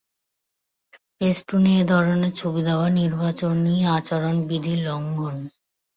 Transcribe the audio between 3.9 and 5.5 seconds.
আচরণবিধির লঙ্ঘন।